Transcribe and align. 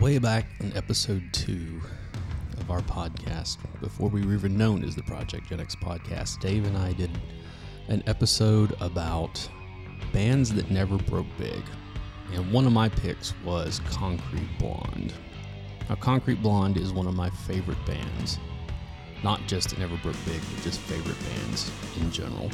way 0.00 0.16
back 0.16 0.46
in 0.60 0.74
episode 0.78 1.22
two 1.30 1.78
of 2.58 2.70
our 2.70 2.80
podcast, 2.80 3.58
before 3.82 4.08
we 4.08 4.24
were 4.24 4.32
even 4.32 4.56
known 4.56 4.82
as 4.82 4.96
the 4.96 5.02
Project 5.02 5.50
Gen 5.50 5.60
X 5.60 5.76
podcast, 5.76 6.40
Dave 6.40 6.64
and 6.64 6.74
I 6.78 6.94
did 6.94 7.10
an 7.88 8.02
episode 8.06 8.74
about 8.80 9.46
bands 10.10 10.54
that 10.54 10.70
never 10.70 10.96
broke 10.96 11.26
big. 11.36 11.62
And 12.32 12.50
one 12.50 12.66
of 12.66 12.72
my 12.72 12.88
picks 12.88 13.34
was 13.44 13.82
Concrete 13.90 14.48
Blonde. 14.58 15.12
Now, 15.86 15.96
Concrete 15.96 16.40
Blonde 16.42 16.78
is 16.78 16.94
one 16.94 17.06
of 17.06 17.14
my 17.14 17.28
favorite 17.28 17.84
bands. 17.84 18.38
Not 19.22 19.46
just 19.46 19.68
that 19.68 19.78
never 19.80 19.98
broke 19.98 20.16
big, 20.24 20.40
but 20.54 20.64
just 20.64 20.80
favorite 20.80 21.18
bands 21.28 21.70
in 22.00 22.10
general. 22.10 22.50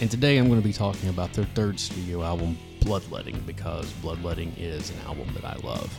And 0.00 0.10
today 0.10 0.38
I'm 0.38 0.48
going 0.48 0.62
to 0.62 0.66
be 0.66 0.72
talking 0.72 1.10
about 1.10 1.34
their 1.34 1.44
third 1.44 1.78
studio 1.78 2.22
album, 2.22 2.56
Bloodletting, 2.80 3.38
because 3.40 3.92
Bloodletting 4.00 4.54
is 4.56 4.88
an 4.90 4.96
album 5.06 5.28
that 5.34 5.44
I 5.44 5.56
love. 5.56 5.94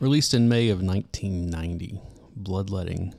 Released 0.00 0.32
in 0.32 0.48
May 0.48 0.70
of 0.70 0.82
1990, 0.82 2.00
Bloodletting 2.34 3.14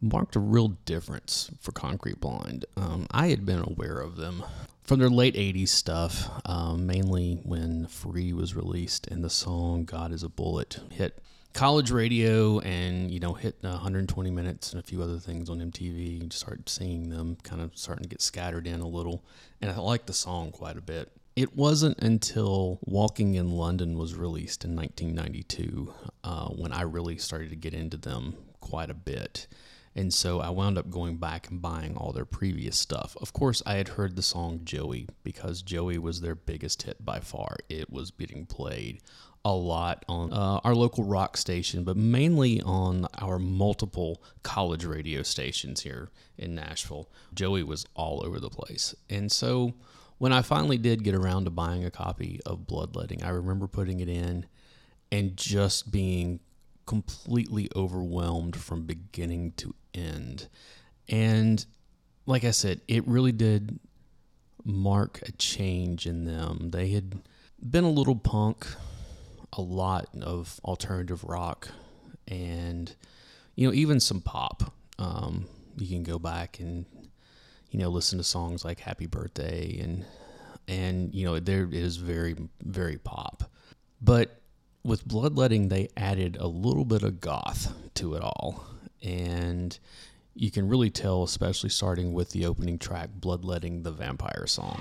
marked 0.00 0.34
a 0.34 0.40
real 0.40 0.68
difference 0.86 1.50
for 1.60 1.72
Concrete 1.72 2.18
Blonde. 2.18 2.64
Um, 2.74 3.06
I 3.10 3.26
had 3.26 3.44
been 3.44 3.58
aware 3.58 4.00
of 4.00 4.16
them 4.16 4.42
from 4.82 4.98
their 4.98 5.10
late 5.10 5.34
80s 5.34 5.68
stuff, 5.68 6.30
um, 6.46 6.86
mainly 6.86 7.42
when 7.42 7.86
Free 7.86 8.32
was 8.32 8.56
released 8.56 9.08
and 9.08 9.22
the 9.22 9.28
song 9.28 9.84
God 9.84 10.10
is 10.10 10.22
a 10.22 10.30
Bullet 10.30 10.80
hit 10.88 11.22
college 11.52 11.90
radio 11.90 12.60
and, 12.60 13.10
you 13.10 13.20
know, 13.20 13.34
hit 13.34 13.56
120 13.60 14.30
minutes 14.30 14.72
and 14.72 14.80
a 14.80 14.86
few 14.86 15.02
other 15.02 15.18
things 15.18 15.50
on 15.50 15.58
MTV. 15.58 16.22
You 16.22 16.30
start 16.30 16.66
seeing 16.70 17.10
them 17.10 17.36
kind 17.42 17.60
of 17.60 17.76
starting 17.76 18.04
to 18.04 18.08
get 18.08 18.22
scattered 18.22 18.66
in 18.66 18.80
a 18.80 18.88
little. 18.88 19.22
And 19.60 19.70
I 19.70 19.76
like 19.76 20.06
the 20.06 20.14
song 20.14 20.50
quite 20.50 20.78
a 20.78 20.82
bit. 20.82 21.12
It 21.36 21.56
wasn't 21.56 21.98
until 22.00 22.80
Walking 22.82 23.34
in 23.34 23.50
London 23.52 23.96
was 23.96 24.14
released 24.14 24.64
in 24.64 24.76
1992 24.76 25.94
uh, 26.24 26.48
when 26.48 26.72
I 26.72 26.82
really 26.82 27.18
started 27.18 27.50
to 27.50 27.56
get 27.56 27.72
into 27.72 27.96
them 27.96 28.34
quite 28.60 28.90
a 28.90 28.94
bit. 28.94 29.46
And 29.94 30.14
so 30.14 30.40
I 30.40 30.50
wound 30.50 30.78
up 30.78 30.90
going 30.90 31.16
back 31.16 31.50
and 31.50 31.60
buying 31.60 31.96
all 31.96 32.12
their 32.12 32.24
previous 32.24 32.78
stuff. 32.78 33.16
Of 33.20 33.32
course, 33.32 33.62
I 33.66 33.74
had 33.74 33.88
heard 33.88 34.14
the 34.14 34.22
song 34.22 34.60
Joey 34.64 35.08
because 35.24 35.62
Joey 35.62 35.98
was 35.98 36.20
their 36.20 36.36
biggest 36.36 36.82
hit 36.82 37.04
by 37.04 37.20
far. 37.20 37.56
It 37.68 37.90
was 37.90 38.10
being 38.10 38.46
played 38.46 39.00
a 39.44 39.52
lot 39.52 40.04
on 40.08 40.32
uh, 40.32 40.60
our 40.64 40.74
local 40.74 41.04
rock 41.04 41.36
station, 41.36 41.82
but 41.82 41.96
mainly 41.96 42.60
on 42.60 43.06
our 43.18 43.38
multiple 43.38 44.22
college 44.42 44.84
radio 44.84 45.22
stations 45.22 45.80
here 45.80 46.10
in 46.38 46.54
Nashville. 46.54 47.08
Joey 47.34 47.62
was 47.62 47.86
all 47.94 48.24
over 48.24 48.38
the 48.38 48.50
place. 48.50 48.94
And 49.08 49.32
so 49.32 49.74
when 50.20 50.34
I 50.34 50.42
finally 50.42 50.76
did 50.76 51.02
get 51.02 51.14
around 51.14 51.44
to 51.44 51.50
buying 51.50 51.82
a 51.82 51.90
copy 51.90 52.40
of 52.44 52.66
Bloodletting, 52.66 53.22
I 53.22 53.30
remember 53.30 53.66
putting 53.66 54.00
it 54.00 54.08
in 54.10 54.44
and 55.10 55.34
just 55.34 55.90
being 55.90 56.40
completely 56.84 57.70
overwhelmed 57.74 58.54
from 58.54 58.82
beginning 58.82 59.52
to 59.52 59.74
end. 59.94 60.48
And 61.08 61.64
like 62.26 62.44
I 62.44 62.50
said, 62.50 62.82
it 62.86 63.08
really 63.08 63.32
did 63.32 63.80
mark 64.62 65.22
a 65.26 65.32
change 65.32 66.04
in 66.04 66.26
them. 66.26 66.68
They 66.70 66.90
had 66.90 67.22
been 67.58 67.84
a 67.84 67.90
little 67.90 68.14
punk, 68.14 68.66
a 69.54 69.62
lot 69.62 70.10
of 70.20 70.60
alternative 70.66 71.24
rock, 71.24 71.68
and 72.28 72.94
you 73.54 73.66
know 73.66 73.72
even 73.72 74.00
some 74.00 74.20
pop. 74.20 74.74
Um, 74.98 75.46
you 75.78 75.88
can 75.88 76.02
go 76.02 76.18
back 76.18 76.60
and 76.60 76.84
you 77.70 77.78
know 77.78 77.88
listen 77.88 78.18
to 78.18 78.24
songs 78.24 78.64
like 78.64 78.80
Happy 78.80 79.06
Birthday 79.06 79.78
and 79.80 80.04
and 80.68 81.14
you 81.14 81.24
know 81.24 81.38
there 81.38 81.68
is 81.70 81.96
very 81.96 82.36
very 82.62 82.98
pop, 82.98 83.44
but 84.00 84.40
with 84.84 85.06
Bloodletting 85.06 85.68
they 85.68 85.88
added 85.96 86.36
a 86.38 86.46
little 86.46 86.84
bit 86.84 87.02
of 87.02 87.20
goth 87.20 87.74
to 87.94 88.14
it 88.14 88.22
all, 88.22 88.64
and 89.02 89.78
you 90.34 90.50
can 90.50 90.68
really 90.68 90.90
tell, 90.90 91.22
especially 91.22 91.70
starting 91.70 92.12
with 92.12 92.30
the 92.30 92.46
opening 92.46 92.78
track, 92.78 93.10
Bloodletting 93.14 93.82
the 93.82 93.90
Vampire 93.90 94.46
Song. 94.46 94.80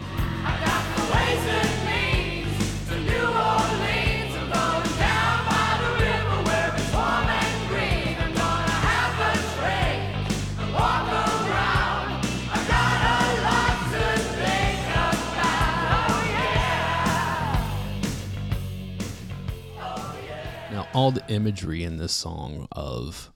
Now, 20.80 20.88
all 20.94 21.12
the 21.12 21.28
imagery 21.28 21.84
in 21.84 21.98
this 21.98 22.14
song 22.14 22.66
of 22.72 23.34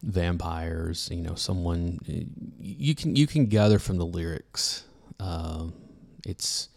vampires, 0.00 1.08
you 1.10 1.20
know, 1.20 1.34
someone 1.34 1.98
you 2.60 2.94
can 2.94 3.16
you 3.16 3.26
can 3.26 3.46
gather 3.46 3.80
from 3.80 3.96
the 3.96 4.06
lyrics. 4.06 4.84
Uh, 5.18 5.70
it's 6.24 6.68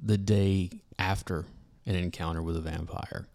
the 0.00 0.16
day 0.16 0.70
after 1.00 1.46
an 1.84 1.96
encounter 1.96 2.40
with 2.40 2.56
a 2.56 2.60
vampire 2.60 3.26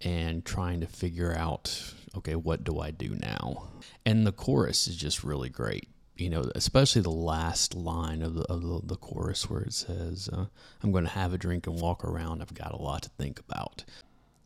and 0.00 0.46
trying 0.46 0.80
to 0.80 0.86
figure 0.86 1.36
out, 1.36 1.92
okay, 2.16 2.34
what 2.34 2.64
do 2.64 2.80
I 2.80 2.90
do 2.90 3.10
now? 3.10 3.68
And 4.06 4.26
the 4.26 4.32
chorus 4.32 4.88
is 4.88 4.96
just 4.96 5.22
really 5.22 5.50
great. 5.50 5.90
You 6.16 6.30
know, 6.30 6.50
especially 6.54 7.02
the 7.02 7.10
last 7.10 7.74
line 7.74 8.22
of 8.22 8.32
the, 8.32 8.44
of 8.44 8.62
the, 8.62 8.80
the 8.82 8.96
chorus 8.96 9.50
where 9.50 9.60
it 9.60 9.74
says, 9.74 10.30
uh, 10.32 10.46
I'm 10.82 10.90
going 10.90 11.04
to 11.04 11.10
have 11.10 11.34
a 11.34 11.38
drink 11.38 11.66
and 11.66 11.78
walk 11.78 12.02
around. 12.02 12.40
I've 12.40 12.54
got 12.54 12.72
a 12.72 12.80
lot 12.80 13.02
to 13.02 13.10
think 13.10 13.40
about 13.40 13.84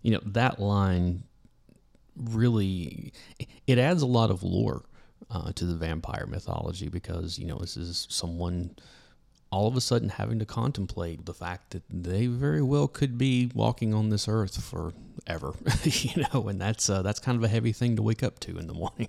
you 0.07 0.13
know 0.13 0.21
that 0.25 0.61
line 0.61 1.25
really 2.17 3.13
it 3.67 3.77
adds 3.77 4.03
a 4.03 4.07
lot 4.07 4.31
of 4.31 4.45
lore 4.45 4.85
uh, 5.33 5.51
to 5.51 5.65
the 5.65 5.75
vampire 5.75 6.27
mythology 6.29 6.89
because 6.89 7.41
you 7.41 7.45
know 7.45 7.59
this 7.59 7.77
is 7.77 8.07
someone 8.09 8.77
all 9.51 9.67
of 9.67 9.77
a 9.77 9.81
sudden 9.81 10.09
having 10.09 10.39
to 10.39 10.47
contemplate 10.47 11.27
the 11.27 11.35
fact 11.35 11.71
that 11.71 11.83
they 11.91 12.29
very 12.29 12.63
well 12.63 12.87
could 12.87 13.19
be 13.19 13.51
walking 13.53 13.93
on 13.93 14.11
this 14.11 14.29
earth 14.29 14.63
forever 14.63 15.55
you 15.83 16.25
know 16.33 16.47
and 16.47 16.61
that's 16.61 16.89
uh, 16.89 17.03
that's 17.03 17.19
kind 17.19 17.37
of 17.37 17.43
a 17.43 17.49
heavy 17.49 17.73
thing 17.73 17.97
to 17.97 18.03
wake 18.03 18.23
up 18.23 18.39
to 18.39 18.57
in 18.59 18.69
the 18.69 18.75
morning 18.75 19.09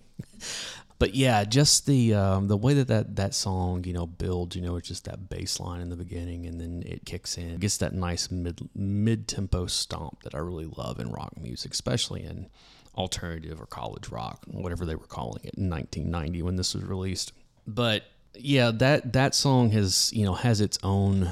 but 0.99 1.13
yeah, 1.13 1.43
just 1.43 1.85
the 1.85 2.13
um, 2.15 2.47
the 2.47 2.57
way 2.57 2.73
that, 2.73 2.87
that 2.87 3.15
that 3.17 3.33
song 3.35 3.83
you 3.83 3.93
know 3.93 4.07
builds, 4.07 4.55
you 4.55 4.61
know, 4.61 4.75
it's 4.77 4.87
just 4.87 5.05
that 5.05 5.29
bass 5.29 5.59
line 5.59 5.81
in 5.81 5.89
the 5.89 5.95
beginning, 5.95 6.45
and 6.45 6.59
then 6.59 6.83
it 6.85 7.05
kicks 7.05 7.37
in, 7.37 7.49
it 7.49 7.59
gets 7.59 7.77
that 7.77 7.93
nice 7.93 8.31
mid 8.31 8.67
mid 8.75 9.27
tempo 9.27 9.67
stomp 9.67 10.23
that 10.23 10.33
I 10.33 10.39
really 10.39 10.65
love 10.65 10.99
in 10.99 11.11
rock 11.11 11.33
music, 11.39 11.73
especially 11.73 12.23
in 12.23 12.47
alternative 12.95 13.61
or 13.61 13.67
college 13.67 14.09
rock, 14.09 14.43
whatever 14.47 14.85
they 14.85 14.95
were 14.95 15.05
calling 15.05 15.43
it 15.43 15.53
in 15.53 15.69
1990 15.69 16.41
when 16.41 16.55
this 16.55 16.73
was 16.73 16.83
released. 16.83 17.31
But 17.67 18.03
yeah, 18.33 18.71
that 18.71 19.13
that 19.13 19.35
song 19.35 19.69
has 19.71 20.11
you 20.13 20.25
know 20.25 20.33
has 20.33 20.61
its 20.61 20.79
own 20.81 21.31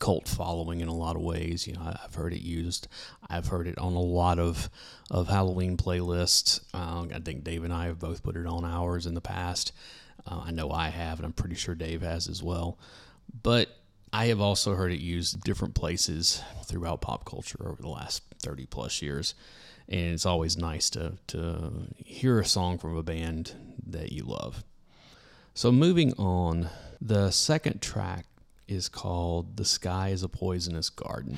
cult 0.00 0.26
following 0.26 0.80
in 0.80 0.88
a 0.88 0.94
lot 0.94 1.14
of 1.14 1.22
ways. 1.22 1.68
You 1.68 1.74
know, 1.74 1.94
I've 2.04 2.14
heard 2.16 2.32
it 2.32 2.42
used. 2.42 2.88
I've 3.28 3.46
heard 3.46 3.68
it 3.68 3.78
on 3.78 3.92
a 3.92 4.00
lot 4.00 4.40
of 4.40 4.68
of 5.10 5.28
Halloween 5.28 5.76
playlists. 5.76 6.60
Uh, 6.74 7.06
I 7.14 7.20
think 7.20 7.44
Dave 7.44 7.62
and 7.62 7.72
I 7.72 7.86
have 7.86 8.00
both 8.00 8.24
put 8.24 8.36
it 8.36 8.46
on 8.46 8.64
ours 8.64 9.06
in 9.06 9.14
the 9.14 9.20
past. 9.20 9.72
Uh, 10.26 10.42
I 10.46 10.50
know 10.50 10.70
I 10.70 10.88
have, 10.88 11.18
and 11.18 11.26
I'm 11.26 11.32
pretty 11.32 11.54
sure 11.54 11.74
Dave 11.74 12.02
has 12.02 12.28
as 12.28 12.42
well. 12.42 12.78
But 13.42 13.68
I 14.12 14.26
have 14.26 14.40
also 14.40 14.74
heard 14.74 14.92
it 14.92 15.00
used 15.00 15.42
different 15.42 15.74
places 15.74 16.42
throughout 16.64 17.00
pop 17.00 17.24
culture 17.24 17.58
over 17.64 17.80
the 17.80 17.88
last 17.88 18.22
30 18.42 18.66
plus 18.66 19.02
years. 19.02 19.34
And 19.88 20.14
it's 20.14 20.26
always 20.26 20.56
nice 20.56 20.90
to, 20.90 21.14
to 21.28 21.72
hear 21.96 22.40
a 22.40 22.44
song 22.44 22.78
from 22.78 22.96
a 22.96 23.02
band 23.02 23.54
that 23.86 24.12
you 24.12 24.24
love. 24.24 24.64
So, 25.54 25.72
moving 25.72 26.12
on, 26.14 26.68
the 27.00 27.30
second 27.30 27.82
track 27.82 28.26
is 28.70 28.88
called 28.88 29.56
The 29.56 29.64
Sky 29.64 30.10
is 30.10 30.22
a 30.22 30.28
Poisonous 30.28 30.90
Garden. 30.90 31.36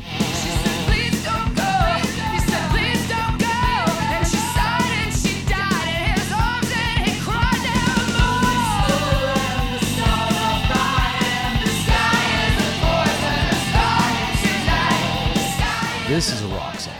This 16.08 16.30
is 16.30 16.42
a 16.42 16.48
rock 16.48 16.78
song. 16.78 16.92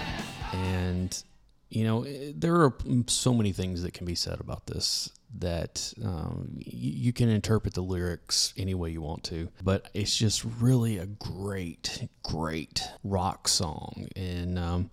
And, 0.55 1.23
you 1.69 1.85
know, 1.85 2.06
there 2.32 2.55
are 2.55 2.75
so 3.08 3.35
many 3.35 3.52
things 3.52 3.82
that 3.82 3.93
can 3.93 4.06
be 4.06 4.14
said 4.14 4.40
about 4.40 4.67
this 4.67 5.11
that 5.38 5.93
um, 6.05 6.49
you 6.56 7.12
can 7.12 7.29
interpret 7.29 7.75
the 7.75 7.82
lyrics 7.82 8.52
any 8.56 8.75
way 8.75 8.90
you 8.90 9.00
want 9.00 9.25
to, 9.25 9.49
but 9.62 9.88
it's 9.94 10.17
just 10.17 10.44
really 10.61 10.99
a 10.99 11.06
great, 11.06 12.08
great 12.23 12.82
rock 13.02 13.49
song. 13.49 14.08
And 14.14 14.58
um, 14.58 14.90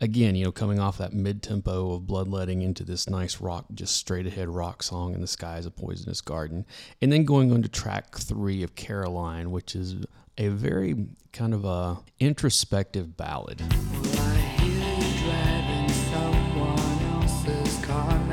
again, 0.00 0.34
you 0.34 0.44
know, 0.44 0.52
coming 0.52 0.78
off 0.78 0.98
that 0.98 1.12
mid 1.12 1.42
tempo 1.42 1.92
of 1.92 2.06
bloodletting 2.06 2.62
into 2.62 2.84
this 2.84 3.08
nice 3.08 3.40
rock, 3.40 3.66
just 3.74 3.96
straight 3.96 4.26
ahead 4.26 4.48
rock 4.48 4.82
song, 4.82 5.14
in 5.14 5.20
the 5.20 5.26
sky 5.26 5.58
is 5.58 5.66
a 5.66 5.70
poisonous 5.70 6.20
garden, 6.20 6.66
and 7.00 7.12
then 7.12 7.24
going 7.24 7.52
on 7.52 7.62
to 7.62 7.68
track 7.68 8.16
three 8.16 8.62
of 8.62 8.74
Caroline, 8.74 9.50
which 9.50 9.74
is 9.74 9.96
a 10.38 10.48
very 10.48 11.06
kind 11.32 11.54
of 11.54 11.64
a 11.64 11.98
introspective 12.18 13.16
ballad. 13.16 13.62
Well, 16.54 18.29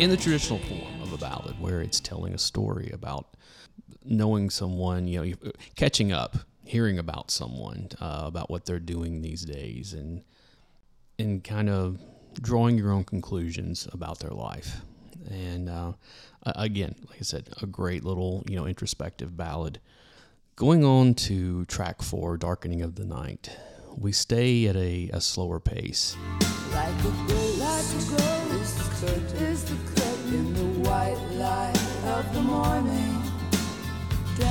in 0.00 0.08
the 0.08 0.16
traditional 0.16 0.58
form 0.60 1.02
of 1.02 1.12
a 1.12 1.18
ballad, 1.18 1.60
where 1.60 1.82
it's 1.82 2.00
telling 2.00 2.32
a 2.32 2.38
story 2.38 2.90
about 2.90 3.36
knowing 4.02 4.48
someone, 4.48 5.06
you 5.06 5.22
know, 5.22 5.52
catching 5.76 6.10
up, 6.10 6.38
hearing 6.64 6.98
about 6.98 7.30
someone, 7.30 7.90
uh, 8.00 8.22
about 8.24 8.50
what 8.50 8.64
they're 8.64 8.78
doing 8.78 9.20
these 9.20 9.44
days, 9.44 9.92
and 9.92 10.24
and 11.18 11.44
kind 11.44 11.68
of 11.68 11.98
drawing 12.40 12.78
your 12.78 12.92
own 12.92 13.04
conclusions 13.04 13.86
about 13.92 14.20
their 14.20 14.30
life. 14.30 14.80
And 15.30 15.68
uh, 15.68 15.92
again, 16.46 16.94
like 17.10 17.18
I 17.18 17.22
said, 17.22 17.50
a 17.60 17.66
great 17.66 18.02
little 18.02 18.42
you 18.48 18.56
know 18.56 18.64
introspective 18.66 19.36
ballad. 19.36 19.80
Going 20.56 20.82
on 20.82 21.12
to 21.26 21.66
track 21.66 22.00
four, 22.00 22.38
"Darkening 22.38 22.80
of 22.80 22.94
the 22.94 23.04
Night," 23.04 23.54
we 23.98 24.12
stay 24.12 24.66
at 24.66 24.76
a, 24.76 25.10
a 25.12 25.20
slower 25.20 25.60
pace. 25.60 26.16
Like 26.72 26.94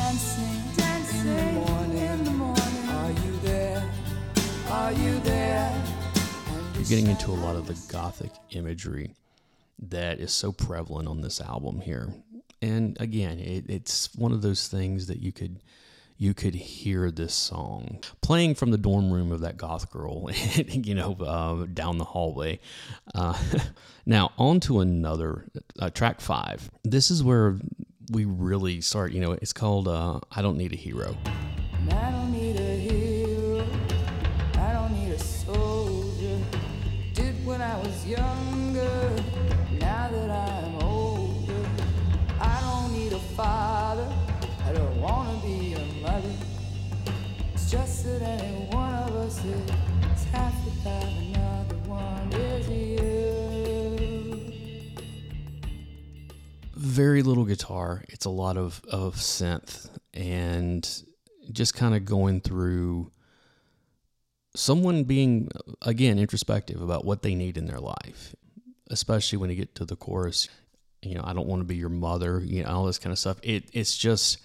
Dancing, 0.09 0.61
dancing 0.75 1.27
in 1.27 1.45
the 1.45 1.51
morning, 1.53 1.97
in 1.97 2.23
the 2.23 2.31
morning. 2.31 2.89
Are 2.89 3.11
you 3.11 3.39
there? 3.43 3.91
Are 4.71 4.91
you 4.91 5.19
there? 5.19 5.83
You're 6.73 6.83
getting 6.85 7.05
into 7.05 7.29
a 7.29 7.37
lot 7.37 7.55
of 7.55 7.67
the 7.67 7.75
gothic 7.93 8.31
imagery 8.49 9.13
that 9.77 10.19
is 10.19 10.33
so 10.33 10.51
prevalent 10.51 11.07
on 11.07 11.21
this 11.21 11.39
album 11.39 11.79
here. 11.79 12.11
And 12.59 12.99
again, 12.99 13.37
it, 13.37 13.69
it's 13.69 14.15
one 14.15 14.31
of 14.31 14.41
those 14.41 14.67
things 14.67 15.05
that 15.05 15.19
you 15.19 15.31
could 15.31 15.59
you 16.17 16.33
could 16.33 16.55
hear 16.55 17.11
this 17.11 17.35
song 17.35 17.99
playing 18.21 18.55
from 18.55 18.71
the 18.71 18.79
dorm 18.79 19.11
room 19.11 19.31
of 19.31 19.41
that 19.41 19.57
goth 19.57 19.91
girl, 19.91 20.27
you 20.55 20.95
know, 20.95 21.13
uh, 21.21 21.67
down 21.71 21.99
the 21.99 22.03
hallway. 22.03 22.59
Uh, 23.13 23.39
now 24.07 24.31
on 24.39 24.59
to 24.61 24.79
another 24.79 25.45
uh, 25.77 25.91
track 25.91 26.19
five. 26.19 26.71
This 26.83 27.11
is 27.11 27.23
where 27.23 27.59
we 28.09 28.25
really 28.25 28.81
start. 28.81 29.11
You 29.11 29.21
know, 29.21 29.33
it's 29.33 29.53
called 29.53 29.87
uh, 29.87 30.19
"I 30.31 30.41
Don't 30.41 30.57
Need 30.57 30.73
a 30.73 30.77
Hero." 30.77 31.15
And 31.77 31.93
very 56.89 57.21
little 57.21 57.45
guitar. 57.45 58.03
It's 58.09 58.25
a 58.25 58.29
lot 58.29 58.57
of, 58.57 58.81
of 58.91 59.15
synth 59.15 59.89
and 60.13 61.03
just 61.51 61.75
kind 61.75 61.95
of 61.95 62.03
going 62.03 62.41
through 62.41 63.11
someone 64.55 65.03
being, 65.03 65.49
again, 65.83 66.19
introspective 66.19 66.81
about 66.81 67.05
what 67.05 67.21
they 67.21 67.35
need 67.35 67.57
in 67.57 67.65
their 67.65 67.79
life, 67.79 68.35
especially 68.89 69.37
when 69.37 69.49
you 69.49 69.55
get 69.55 69.75
to 69.75 69.85
the 69.85 69.95
chorus. 69.95 70.49
You 71.01 71.15
know, 71.15 71.23
I 71.23 71.33
don't 71.33 71.47
want 71.47 71.61
to 71.61 71.65
be 71.65 71.75
your 71.75 71.89
mother, 71.89 72.41
you 72.43 72.63
know, 72.63 72.69
all 72.69 72.85
this 72.85 72.99
kind 72.99 73.13
of 73.13 73.19
stuff. 73.19 73.37
It, 73.43 73.69
it's 73.71 73.95
just 73.95 74.39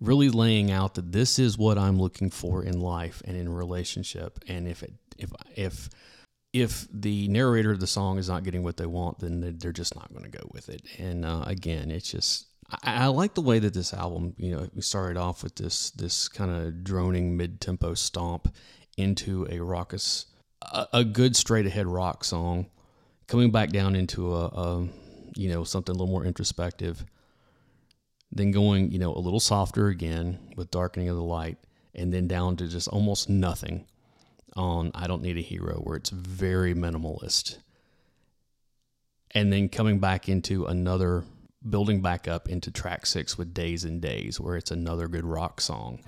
really 0.00 0.28
laying 0.28 0.70
out 0.70 0.94
that 0.94 1.10
this 1.10 1.38
is 1.38 1.56
what 1.58 1.78
I'm 1.78 1.98
looking 1.98 2.30
for 2.30 2.62
in 2.62 2.80
life 2.80 3.22
and 3.24 3.36
in 3.36 3.48
relationship. 3.48 4.38
And 4.46 4.68
if 4.68 4.82
it, 4.82 4.92
if, 5.18 5.30
if, 5.56 5.88
if 6.62 6.86
the 6.92 7.28
narrator 7.28 7.70
of 7.72 7.80
the 7.80 7.86
song 7.86 8.18
is 8.18 8.28
not 8.28 8.44
getting 8.44 8.62
what 8.62 8.76
they 8.76 8.86
want, 8.86 9.18
then 9.18 9.40
they- 9.40 9.50
they're 9.50 9.72
just 9.72 9.94
not 9.94 10.12
going 10.12 10.24
to 10.30 10.38
go 10.38 10.48
with 10.52 10.68
it. 10.68 10.82
And 10.98 11.24
uh, 11.24 11.44
again, 11.46 11.90
it's 11.90 12.10
just 12.10 12.46
I, 12.82 13.04
I 13.04 13.06
like 13.06 13.34
the 13.34 13.42
way 13.42 13.58
that 13.58 13.74
this 13.74 13.92
album, 13.94 14.34
you 14.38 14.50
know, 14.50 14.68
we 14.74 14.82
started 14.82 15.16
off 15.18 15.42
with 15.42 15.54
this 15.56 15.90
this 15.90 16.28
kind 16.28 16.50
of 16.50 16.82
droning 16.84 17.36
mid 17.36 17.60
tempo 17.60 17.94
stomp 17.94 18.54
into 18.96 19.46
a 19.50 19.60
raucous, 19.60 20.26
a, 20.62 20.86
a 20.92 21.04
good 21.04 21.36
straight 21.36 21.66
ahead 21.66 21.86
rock 21.86 22.24
song, 22.24 22.66
coming 23.26 23.50
back 23.50 23.70
down 23.70 23.94
into 23.94 24.34
a, 24.34 24.46
a 24.46 24.88
you 25.36 25.48
know 25.48 25.64
something 25.64 25.94
a 25.94 25.98
little 25.98 26.12
more 26.12 26.24
introspective, 26.24 27.04
then 28.32 28.50
going 28.50 28.90
you 28.90 28.98
know 28.98 29.14
a 29.14 29.18
little 29.20 29.40
softer 29.40 29.88
again 29.88 30.38
with 30.56 30.70
darkening 30.70 31.08
of 31.08 31.16
the 31.16 31.22
light, 31.22 31.58
and 31.94 32.12
then 32.12 32.26
down 32.26 32.56
to 32.56 32.66
just 32.66 32.88
almost 32.88 33.28
nothing 33.28 33.86
on 34.56 34.90
I 34.94 35.06
Don't 35.06 35.22
Need 35.22 35.36
a 35.36 35.42
Hero, 35.42 35.80
where 35.84 35.96
it's 35.96 36.10
very 36.10 36.74
minimalist. 36.74 37.58
And 39.32 39.52
then 39.52 39.68
coming 39.68 39.98
back 39.98 40.28
into 40.28 40.64
another, 40.66 41.24
building 41.68 42.00
back 42.00 42.26
up 42.26 42.48
into 42.48 42.70
track 42.70 43.06
six 43.06 43.36
with 43.36 43.52
Days 43.52 43.84
and 43.84 44.00
Days, 44.00 44.40
where 44.40 44.56
it's 44.56 44.70
another 44.70 45.08
good 45.08 45.24
rock 45.24 45.60
song. 45.60 46.00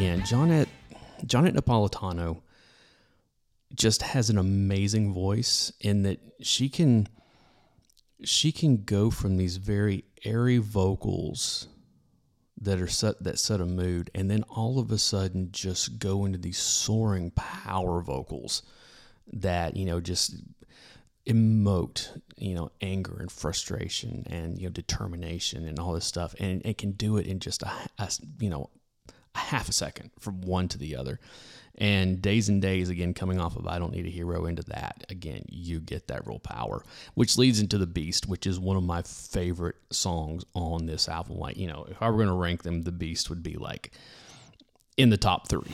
Again, 0.00 0.22
Johnette, 0.22 0.68
Johnette 1.26 1.52
Napolitano 1.52 2.40
just 3.74 4.00
has 4.00 4.30
an 4.30 4.38
amazing 4.38 5.12
voice 5.12 5.74
in 5.78 6.04
that 6.04 6.18
she 6.40 6.70
can 6.70 7.06
she 8.24 8.50
can 8.50 8.84
go 8.84 9.10
from 9.10 9.36
these 9.36 9.58
very 9.58 10.04
airy 10.24 10.56
vocals 10.56 11.68
that 12.62 12.80
are 12.80 12.88
set 12.88 13.22
that 13.22 13.38
set 13.38 13.60
a 13.60 13.66
mood 13.66 14.10
and 14.14 14.30
then 14.30 14.42
all 14.44 14.78
of 14.78 14.90
a 14.90 14.96
sudden 14.96 15.50
just 15.52 15.98
go 15.98 16.24
into 16.24 16.38
these 16.38 16.56
soaring 16.56 17.30
power 17.32 18.00
vocals 18.00 18.62
that 19.30 19.76
you 19.76 19.84
know 19.84 20.00
just 20.00 20.34
emote 21.26 22.18
you 22.38 22.54
know 22.54 22.72
anger 22.80 23.18
and 23.20 23.30
frustration 23.30 24.24
and 24.30 24.58
you 24.58 24.64
know 24.64 24.72
determination 24.72 25.68
and 25.68 25.78
all 25.78 25.92
this 25.92 26.06
stuff. 26.06 26.34
And 26.40 26.62
it 26.64 26.78
can 26.78 26.92
do 26.92 27.18
it 27.18 27.26
in 27.26 27.38
just 27.38 27.62
a, 27.62 27.70
a 27.98 28.10
you 28.38 28.48
know 28.48 28.70
half 29.34 29.68
a 29.68 29.72
second 29.72 30.10
from 30.18 30.40
one 30.40 30.68
to 30.68 30.78
the 30.78 30.96
other. 30.96 31.20
And 31.78 32.20
days 32.20 32.48
and 32.48 32.60
days 32.60 32.90
again 32.90 33.14
coming 33.14 33.40
off 33.40 33.56
of 33.56 33.66
i 33.66 33.78
don't 33.78 33.92
need 33.92 34.04
a 34.04 34.10
hero 34.10 34.44
into 34.44 34.62
that 34.64 35.04
again 35.08 35.44
you 35.48 35.80
get 35.80 36.08
that 36.08 36.26
real 36.26 36.38
power 36.38 36.82
which 37.14 37.38
leads 37.38 37.58
into 37.58 37.78
the 37.78 37.86
beast 37.86 38.28
which 38.28 38.46
is 38.46 38.60
one 38.60 38.76
of 38.76 38.82
my 38.82 39.00
favorite 39.00 39.76
songs 39.90 40.44
on 40.52 40.84
this 40.84 41.08
album. 41.08 41.38
Like 41.38 41.56
you 41.56 41.68
know 41.68 41.86
if 41.88 42.02
i 42.02 42.10
were 42.10 42.16
going 42.16 42.28
to 42.28 42.34
rank 42.34 42.64
them 42.64 42.82
the 42.82 42.92
beast 42.92 43.30
would 43.30 43.42
be 43.42 43.54
like 43.54 43.92
in 44.98 45.08
the 45.08 45.16
top 45.16 45.48
three 45.48 45.72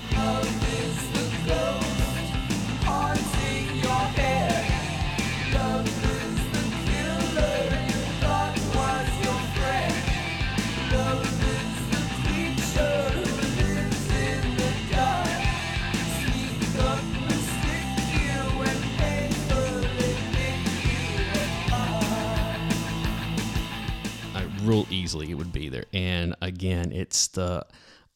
there. 25.57 25.85
And 25.93 26.35
again, 26.41 26.93
it's 26.93 27.29
the 27.29 27.67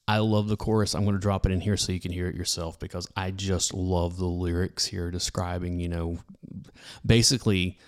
I 0.06 0.18
love 0.18 0.48
the 0.48 0.56
chorus. 0.56 0.94
I'm 0.94 1.04
going 1.04 1.14
to 1.14 1.20
drop 1.20 1.46
it 1.46 1.52
in 1.52 1.60
here 1.60 1.76
so 1.76 1.92
you 1.92 2.00
can 2.00 2.10
hear 2.10 2.26
it 2.26 2.34
yourself 2.34 2.80
because 2.80 3.06
I 3.16 3.30
just 3.30 3.72
love 3.72 4.16
the 4.16 4.26
lyrics 4.26 4.84
here 4.84 5.10
describing, 5.10 5.78
you 5.78 5.88
know, 5.88 6.18
basically 7.06 7.78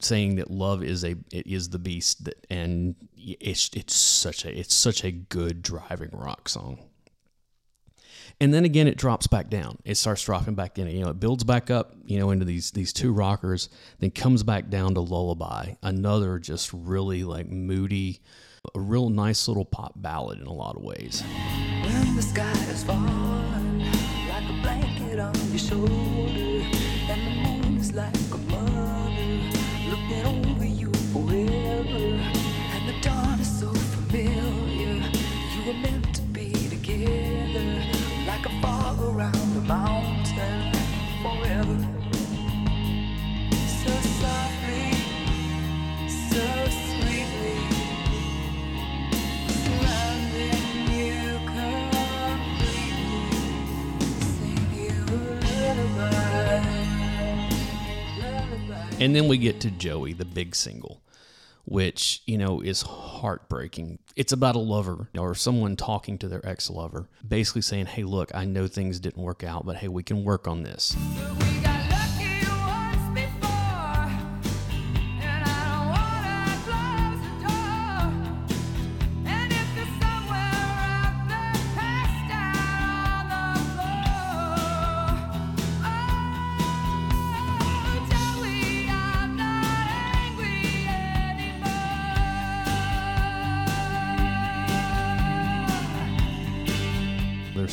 saying 0.00 0.36
that 0.36 0.50
love 0.50 0.82
is 0.82 1.04
a 1.04 1.16
it 1.32 1.46
is 1.46 1.68
the 1.68 1.78
beast 1.78 2.24
that, 2.24 2.46
and 2.50 2.96
it's 3.16 3.70
it's 3.74 3.94
such 3.94 4.44
a 4.44 4.58
it's 4.58 4.74
such 4.74 5.04
a 5.04 5.12
good 5.12 5.62
driving 5.62 6.10
rock 6.12 6.48
song. 6.48 6.80
And 8.40 8.54
then 8.54 8.64
again, 8.64 8.86
it 8.86 8.96
drops 8.96 9.26
back 9.26 9.48
down. 9.48 9.78
It 9.84 9.96
starts 9.96 10.24
dropping 10.24 10.54
back 10.54 10.78
in. 10.78 10.88
You 10.88 11.04
know, 11.04 11.10
it 11.10 11.18
builds 11.18 11.42
back 11.42 11.70
up, 11.70 11.94
you 12.04 12.18
know, 12.18 12.30
into 12.30 12.44
these 12.44 12.70
these 12.70 12.92
two 12.92 13.12
rockers, 13.12 13.68
then 13.98 14.10
comes 14.10 14.42
back 14.42 14.68
down 14.68 14.94
to 14.94 15.00
lullaby. 15.00 15.74
Another 15.82 16.38
just 16.38 16.72
really 16.72 17.24
like 17.24 17.48
moody, 17.48 18.20
a 18.74 18.80
real 18.80 19.08
nice 19.08 19.48
little 19.48 19.64
pop 19.64 19.92
ballad 19.96 20.40
in 20.40 20.46
a 20.46 20.52
lot 20.52 20.76
of 20.76 20.82
ways. 20.82 21.22
When 21.82 22.16
the 22.16 22.22
sky 22.22 22.52
is 22.70 22.82
falling 22.84 23.80
like 24.28 24.48
a 24.48 24.62
blanket 24.62 25.18
on 25.18 25.34
your 25.50 25.58
And 59.00 59.14
then 59.14 59.28
we 59.28 59.38
get 59.38 59.60
to 59.60 59.70
Joey, 59.70 60.12
the 60.12 60.24
big 60.24 60.56
single, 60.56 61.00
which, 61.64 62.20
you 62.26 62.36
know, 62.36 62.60
is 62.60 62.82
heartbreaking. 62.82 64.00
It's 64.16 64.32
about 64.32 64.56
a 64.56 64.58
lover 64.58 65.08
or 65.16 65.36
someone 65.36 65.76
talking 65.76 66.18
to 66.18 66.28
their 66.28 66.44
ex 66.44 66.68
lover, 66.68 67.08
basically 67.26 67.62
saying, 67.62 67.86
Hey, 67.86 68.02
look, 68.02 68.34
I 68.34 68.44
know 68.44 68.66
things 68.66 68.98
didn't 68.98 69.22
work 69.22 69.44
out, 69.44 69.64
but 69.64 69.76
hey, 69.76 69.86
we 69.86 70.02
can 70.02 70.24
work 70.24 70.48
on 70.48 70.64
this. 70.64 70.96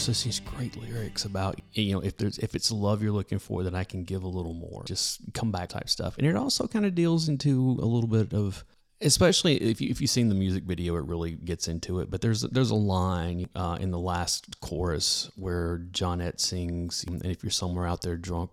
There's 0.05 0.23
these 0.23 0.39
great 0.39 0.75
lyrics 0.77 1.25
about 1.25 1.59
you 1.73 1.93
know 1.93 1.99
if 2.01 2.17
there's 2.17 2.37
if 2.39 2.55
it's 2.55 2.71
love 2.71 3.01
you're 3.01 3.11
looking 3.11 3.39
for, 3.39 3.63
then 3.63 3.75
I 3.75 3.83
can 3.83 4.03
give 4.03 4.23
a 4.23 4.27
little 4.27 4.53
more. 4.53 4.83
Just 4.85 5.21
come 5.33 5.51
back 5.51 5.69
type 5.69 5.89
stuff, 5.89 6.17
and 6.17 6.27
it 6.27 6.35
also 6.35 6.67
kind 6.67 6.85
of 6.85 6.95
deals 6.95 7.29
into 7.29 7.77
a 7.81 7.85
little 7.85 8.07
bit 8.07 8.33
of, 8.33 8.63
especially 9.01 9.55
if 9.57 9.81
you 9.81 9.89
if 9.89 10.01
you've 10.01 10.09
seen 10.09 10.29
the 10.29 10.35
music 10.35 10.63
video, 10.63 10.95
it 10.97 11.05
really 11.05 11.31
gets 11.31 11.67
into 11.67 11.99
it. 11.99 12.11
But 12.11 12.21
there's 12.21 12.41
there's 12.41 12.71
a 12.71 12.75
line 12.75 13.49
uh, 13.55 13.77
in 13.79 13.91
the 13.91 13.99
last 13.99 14.59
chorus 14.59 15.31
where 15.35 15.79
Johnette 15.91 16.39
sings, 16.39 17.03
"And 17.07 17.25
if 17.25 17.43
you're 17.43 17.49
somewhere 17.49 17.87
out 17.87 18.01
there 18.01 18.17
drunk 18.17 18.51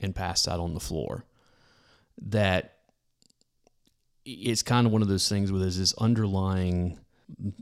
and 0.00 0.14
passed 0.14 0.48
out 0.48 0.60
on 0.60 0.74
the 0.74 0.80
floor," 0.80 1.24
that 2.20 2.78
it's 4.24 4.62
kind 4.62 4.86
of 4.86 4.92
one 4.92 5.02
of 5.02 5.08
those 5.08 5.28
things 5.28 5.52
where 5.52 5.60
there's 5.60 5.78
this 5.78 5.94
underlying 5.94 6.98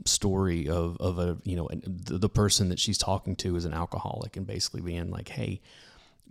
story 0.05 0.67
of 0.67 0.97
of 0.97 1.19
a 1.19 1.37
you 1.43 1.55
know 1.55 1.69
the, 1.73 2.29
person 2.29 2.69
that 2.69 2.79
she's 2.79 2.97
talking 2.97 3.35
to 3.35 3.55
is 3.55 3.65
an 3.65 3.73
alcoholic 3.73 4.37
and 4.37 4.47
basically 4.47 4.81
being 4.81 5.09
like 5.09 5.29
hey 5.29 5.61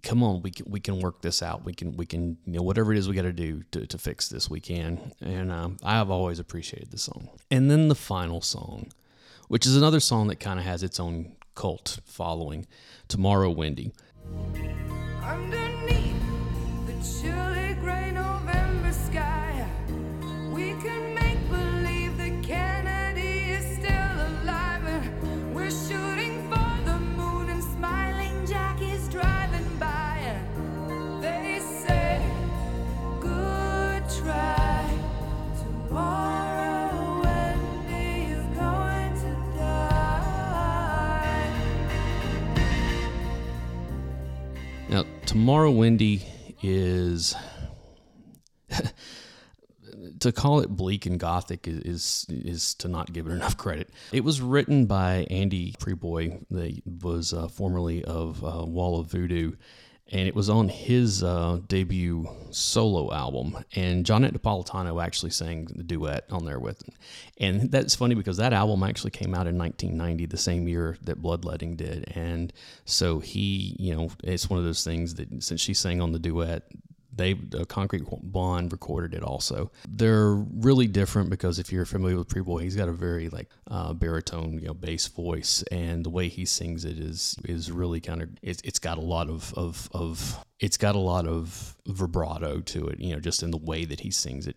come 0.03 0.23
on 0.23 0.43
we 0.43 0.51
can 0.51 0.67
we 0.69 0.81
can 0.81 1.01
work 1.01 1.23
this 1.23 1.43
out. 1.43 1.65
We 1.65 1.75
can 1.75 1.97
we 1.97 2.07
can 2.07 2.37
you 2.47 2.55
know 2.55 2.63
whatever 2.63 2.93
it 2.93 2.99
is 2.99 3.09
we 3.09 3.15
got 3.15 3.23
to 3.23 3.33
do 3.33 3.63
to 3.73 3.87
to 3.87 3.99
fix 3.99 4.29
this 4.29 4.51
we 4.51 4.61
can. 4.61 5.13
And 5.21 5.53
um, 5.53 5.77
I 5.83 5.95
have 5.95 6.11
always 6.11 6.39
appreciated 6.39 6.91
the 6.91 6.99
song. 6.99 7.29
And 7.51 7.71
then 7.71 7.89
the 7.89 7.95
final 7.95 8.41
song 8.41 8.91
which 9.53 9.67
is 9.67 9.77
another 9.77 10.01
song 10.01 10.29
that 10.29 10.41
kind 10.41 10.59
of 10.59 10.65
has 10.65 10.83
its 10.83 10.99
own 10.99 11.33
cult 11.55 11.99
following 12.07 12.67
tomorrow 13.07 13.51
Wendy. 13.51 13.93
Underneath 15.23 16.17
the 16.87 16.95
chilly 17.21 17.75
gray 17.75 18.13
November 18.13 18.93
sky, 18.93 19.69
we 20.51 20.73
can 20.83 21.12
Tomorrow 45.33 45.71
Wendy 45.71 46.27
is 46.63 47.35
to 50.21 50.31
call 50.31 50.61
it 50.61 50.69
bleak 50.69 51.07
and 51.07 51.19
gothic 51.19 51.67
is, 51.67 51.79
is 51.79 52.27
is 52.29 52.75
to 52.75 52.89
not 52.89 53.15
give 53.15 53.27
it 53.27 53.31
enough 53.31 53.57
credit. 53.57 53.89
It 54.13 54.25
was 54.25 54.43
written 54.43 54.85
by 54.85 55.27
Andy 55.31 55.73
Prieboy, 55.79 56.45
that 56.51 56.83
was 57.03 57.33
uh, 57.33 57.49
formerly 57.49 58.05
of 58.05 58.45
uh, 58.45 58.67
Wall 58.67 59.01
of 59.01 59.07
Voodoo, 59.07 59.53
and 60.11 60.29
it 60.29 60.35
was 60.35 60.51
on 60.51 60.69
his 60.69 61.23
uh, 61.23 61.61
debut 61.69 62.29
solo 62.51 63.13
album. 63.13 63.65
And 63.75 64.05
Johnette 64.05 64.37
Napolitano 64.37 65.03
actually 65.03 65.31
sang 65.31 65.67
the 65.75 65.83
duet 65.83 66.27
on 66.31 66.45
there 66.45 66.59
with 66.59 66.83
him. 66.83 66.95
And 67.39 67.71
that's 67.71 67.95
funny 67.95 68.15
because 68.15 68.37
that 68.37 68.53
album 68.53 68.83
actually 68.83 69.13
came 69.13 69.35
out 69.35 69.47
in 69.47 69.57
1990, 69.57 70.27
the 70.27 70.37
same 70.37 70.69
year 70.69 70.99
that 71.03 71.23
Bloodletting 71.23 71.77
did. 71.77 72.13
And 72.15 72.53
so 72.85 73.21
he, 73.21 73.77
you 73.79 73.95
know, 73.95 74.11
it's 74.23 74.51
one 74.51 74.59
of 74.59 74.65
those 74.65 74.85
things 74.85 75.15
that 75.15 75.43
since 75.43 75.61
she 75.61 75.73
sang 75.73 76.03
on 76.03 76.13
the 76.13 76.19
duet, 76.19 76.65
they 77.15 77.39
uh, 77.59 77.65
Concrete 77.65 78.05
Blonde 78.23 78.73
recorded 78.73 79.15
it 79.15 79.23
also. 79.23 79.71
They're 79.89 80.33
really 80.35 80.87
different 80.87 81.31
because 81.31 81.59
if 81.59 81.73
you're 81.73 81.85
familiar 81.85 82.17
with 82.17 82.29
Prieboy, 82.29 82.63
he's 82.63 82.77
got 82.77 82.89
a 82.89 82.93
very 82.93 83.29
like 83.29 83.51
uh, 83.71 83.93
baritone, 83.93 84.59
you 84.59 84.69
know, 84.69 84.75
bass 84.75 85.07
voice, 85.09 85.63
and 85.71 86.05
the 86.05 86.11
way 86.11 86.29
he 86.29 86.45
sings 86.45 86.85
it 86.85 86.99
is 86.99 87.37
is 87.45 87.71
really 87.71 88.01
kind 88.01 88.23
of 88.23 88.31
it's, 88.43 88.63
it's 88.65 88.79
got 88.79 88.99
a 88.99 89.03
lot 89.03 89.29
of, 89.29 89.53
of 89.55 89.89
of 89.93 90.45
it's 90.61 90.77
got 90.77 90.95
a 90.95 91.01
lot 91.01 91.27
of 91.27 91.77
vibrato 91.87 92.61
to 92.61 92.87
it, 92.89 93.01
you 93.01 93.13
know, 93.13 93.21
just 93.21 93.43
in 93.43 93.51
the 93.51 93.59
way 93.59 93.85
that 93.85 94.01
he 94.01 94.11
sings 94.11 94.47
it. 94.47 94.57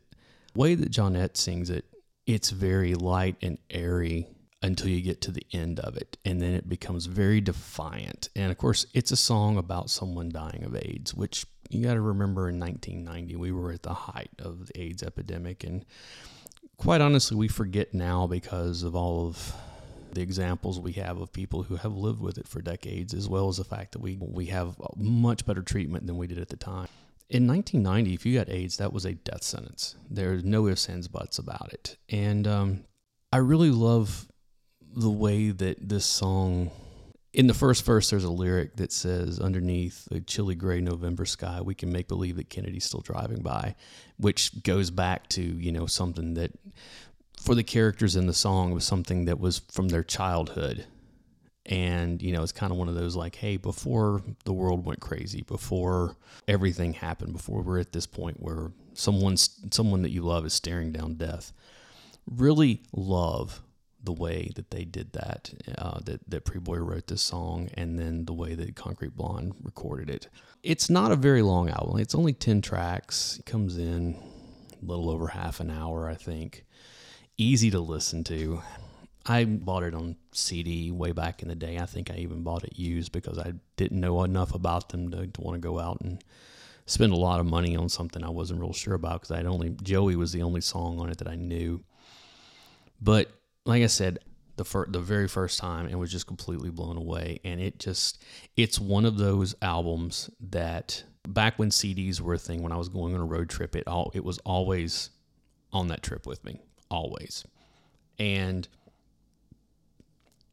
The 0.53 0.59
way 0.59 0.75
that 0.75 0.91
Johnette 0.91 1.35
sings 1.35 1.69
it, 1.69 1.85
it's 2.25 2.51
very 2.51 2.95
light 2.95 3.35
and 3.41 3.57
airy 3.69 4.27
until 4.61 4.87
you 4.87 5.01
get 5.01 5.21
to 5.21 5.31
the 5.31 5.45
end 5.53 5.79
of 5.79 5.95
it 5.95 6.17
and 6.25 6.41
then 6.41 6.53
it 6.53 6.67
becomes 6.67 7.05
very 7.05 7.39
defiant 7.39 8.29
and 8.35 8.51
of 8.51 8.57
course 8.57 8.87
it's 8.95 9.11
a 9.11 9.15
song 9.15 9.57
about 9.57 9.91
someone 9.91 10.29
dying 10.29 10.63
of 10.63 10.75
aids 10.75 11.13
which 11.13 11.45
you 11.69 11.83
got 11.83 11.93
to 11.95 12.01
remember 12.01 12.49
in 12.49 12.59
1990 12.59 13.35
we 13.35 13.51
were 13.51 13.71
at 13.71 13.83
the 13.83 13.93
height 13.93 14.31
of 14.39 14.67
the 14.67 14.81
aids 14.81 15.03
epidemic 15.03 15.63
and 15.63 15.85
quite 16.77 17.01
honestly 17.01 17.37
we 17.37 17.47
forget 17.47 17.93
now 17.93 18.27
because 18.27 18.83
of 18.83 18.95
all 18.95 19.27
of 19.27 19.53
the 20.15 20.21
examples 20.21 20.79
we 20.79 20.93
have 20.93 21.19
of 21.19 21.31
people 21.31 21.63
who 21.63 21.75
have 21.75 21.93
lived 21.93 22.21
with 22.21 22.37
it 22.37 22.47
for 22.47 22.61
decades 22.61 23.13
as 23.13 23.29
well 23.29 23.49
as 23.49 23.57
the 23.57 23.63
fact 23.63 23.91
that 23.91 23.99
we 23.99 24.17
we 24.19 24.47
have 24.47 24.75
much 24.95 25.45
better 25.45 25.61
treatment 25.61 26.07
than 26.07 26.17
we 26.17 26.25
did 26.25 26.39
at 26.39 26.49
the 26.49 26.55
time. 26.55 26.87
In 27.29 27.47
1990 27.47 28.13
if 28.13 28.25
you 28.25 28.37
got 28.37 28.49
aids 28.49 28.77
that 28.77 28.93
was 28.93 29.05
a 29.05 29.13
death 29.13 29.43
sentence. 29.43 29.95
There's 30.09 30.43
no 30.43 30.67
ifs 30.67 30.89
ands 30.89 31.07
buts 31.07 31.37
about 31.37 31.73
it. 31.73 31.97
And 32.09 32.47
um, 32.47 32.85
i 33.31 33.37
really 33.37 33.71
love 33.71 34.27
the 34.95 35.09
way 35.09 35.51
that 35.51 35.89
this 35.89 36.05
song 36.05 36.71
in 37.35 37.47
the 37.47 37.53
first 37.53 37.85
verse 37.85 38.09
there's 38.09 38.23
a 38.23 38.31
lyric 38.31 38.75
that 38.77 38.91
says 38.91 39.39
underneath 39.39 40.05
the 40.05 40.21
chilly 40.21 40.55
gray 40.55 40.79
november 40.79 41.25
sky 41.25 41.61
we 41.61 41.75
can 41.75 41.91
make 41.91 42.07
believe 42.07 42.37
that 42.37 42.49
kennedy's 42.49 42.85
still 42.85 43.01
driving 43.01 43.41
by 43.41 43.75
which 44.17 44.63
goes 44.63 44.89
back 44.89 45.27
to 45.27 45.41
you 45.41 45.71
know 45.71 45.85
something 45.85 46.33
that 46.35 46.51
for 47.45 47.55
the 47.55 47.63
characters 47.63 48.15
in 48.15 48.27
the 48.27 48.33
song 48.33 48.71
was 48.71 48.85
something 48.85 49.25
that 49.25 49.39
was 49.39 49.59
from 49.71 49.89
their 49.89 50.03
childhood. 50.03 50.85
And 51.67 52.21
you 52.21 52.31
know 52.31 52.43
it's 52.43 52.51
kind 52.51 52.71
of 52.71 52.77
one 52.77 52.89
of 52.89 52.95
those 52.95 53.15
like 53.15 53.35
hey 53.35 53.57
before 53.57 54.21
the 54.43 54.53
world 54.53 54.85
went 54.85 54.99
crazy 54.99 55.41
before 55.41 56.15
everything 56.47 56.93
happened 56.93 57.33
before 57.33 57.63
we're 57.63 57.79
at 57.79 57.91
this 57.91 58.05
point 58.05 58.39
where 58.39 58.71
someone's 58.93 59.59
someone 59.71 60.03
that 60.03 60.11
you 60.11 60.21
love 60.21 60.45
is 60.45 60.53
staring 60.53 60.91
down 60.91 61.15
death 61.15 61.53
really 62.29 62.83
love 62.93 63.63
the 64.05 64.13
way 64.13 64.51
that 64.55 64.71
they 64.71 64.85
did 64.85 65.13
that, 65.13 65.53
uh, 65.77 65.99
that 66.05 66.21
that 66.29 66.45
Prieboy 66.45 66.85
wrote 66.85 67.07
this 67.07 67.21
song, 67.21 67.69
and 67.75 67.99
then 67.99 68.25
the 68.25 68.33
way 68.33 68.55
that 68.55 68.75
Concrete 68.75 69.15
Blonde 69.15 69.55
recorded 69.63 70.09
it. 70.09 70.29
It's 70.63 70.89
not 70.89 71.11
a 71.11 71.15
very 71.15 71.41
long 71.41 71.69
album. 71.69 71.99
It's 71.99 72.15
only 72.15 72.33
ten 72.33 72.61
tracks. 72.61 73.37
It 73.39 73.45
comes 73.45 73.77
in 73.77 74.15
a 74.81 74.85
little 74.85 75.09
over 75.09 75.27
half 75.29 75.59
an 75.59 75.71
hour, 75.71 76.09
I 76.09 76.15
think. 76.15 76.65
Easy 77.37 77.71
to 77.71 77.79
listen 77.79 78.23
to. 78.25 78.61
I 79.25 79.45
bought 79.45 79.83
it 79.83 79.95
on 79.95 80.17
CD 80.33 80.91
way 80.91 81.11
back 81.11 81.41
in 81.41 81.49
the 81.49 81.55
day. 81.55 81.77
I 81.79 81.85
think 81.87 82.11
I 82.11 82.15
even 82.17 82.43
bought 82.43 82.63
it 82.63 82.77
used 82.77 83.11
because 83.11 83.39
I 83.39 83.53
didn't 83.77 83.99
know 83.99 84.23
enough 84.23 84.53
about 84.53 84.89
them 84.89 85.11
to, 85.11 85.27
to 85.27 85.41
want 85.41 85.55
to 85.55 85.59
go 85.67 85.79
out 85.79 85.99
and 86.01 86.23
spend 86.85 87.11
a 87.13 87.17
lot 87.17 87.39
of 87.39 87.45
money 87.47 87.75
on 87.75 87.89
something 87.89 88.23
I 88.23 88.29
wasn't 88.29 88.61
real 88.61 88.73
sure 88.73 88.93
about 88.93 89.21
because 89.21 89.37
I'd 89.37 89.47
only 89.47 89.75
Joey 89.83 90.15
was 90.15 90.31
the 90.31 90.43
only 90.43 90.61
song 90.61 90.99
on 90.99 91.09
it 91.09 91.17
that 91.19 91.27
I 91.27 91.35
knew 91.35 91.83
But 93.01 93.31
like 93.65 93.83
I 93.83 93.87
said, 93.87 94.19
the 94.55 94.65
fir- 94.65 94.87
the 94.87 94.99
very 94.99 95.27
first 95.27 95.59
time 95.59 95.87
and 95.87 95.99
was 95.99 96.11
just 96.11 96.27
completely 96.27 96.69
blown 96.69 96.97
away. 96.97 97.39
And 97.43 97.59
it 97.59 97.79
just 97.79 98.23
it's 98.55 98.79
one 98.79 99.05
of 99.05 99.17
those 99.17 99.55
albums 99.61 100.29
that 100.51 101.03
back 101.27 101.57
when 101.59 101.69
CDs 101.69 102.21
were 102.21 102.35
a 102.35 102.39
thing, 102.39 102.61
when 102.61 102.71
I 102.71 102.77
was 102.77 102.89
going 102.89 103.15
on 103.15 103.21
a 103.21 103.25
road 103.25 103.49
trip, 103.49 103.75
it 103.75 103.87
all 103.87 104.11
it 104.13 104.23
was 104.23 104.37
always 104.39 105.09
on 105.73 105.87
that 105.89 106.03
trip 106.03 106.25
with 106.25 106.43
me, 106.43 106.59
always. 106.89 107.45
And 108.17 108.67